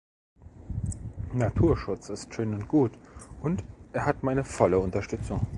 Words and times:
Naturschutz 1.35 2.09
ist 2.09 2.33
schön 2.33 2.55
und 2.55 2.67
gut, 2.67 2.91
und 3.43 3.63
er 3.93 4.07
hat 4.07 4.23
meine 4.23 4.43
volle 4.43 4.79
Unterstützung. 4.79 5.45